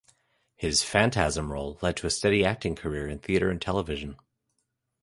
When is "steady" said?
2.09-2.43